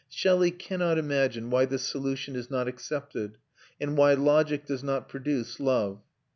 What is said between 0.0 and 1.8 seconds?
Shelley cannot imagine why